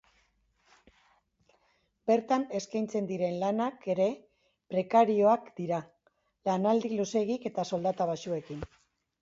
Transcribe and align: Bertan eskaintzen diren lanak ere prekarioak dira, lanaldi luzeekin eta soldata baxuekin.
Bertan 2.11 2.45
eskaintzen 2.61 3.09
diren 3.13 3.37
lanak 3.45 3.85
ere 3.95 4.07
prekarioak 4.75 5.53
dira, 5.61 5.83
lanaldi 6.51 6.93
luzeekin 6.97 7.49
eta 7.53 7.69
soldata 7.75 8.11
baxuekin. 8.15 8.67